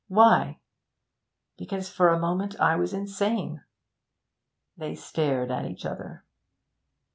[0.07, 0.57] 'Why?'
[1.59, 3.63] 'Because for a moment I was insane.'
[4.75, 6.23] They stared at each other.